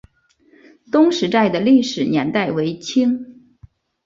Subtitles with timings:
[0.91, 3.39] 东石寨的历史年代为清。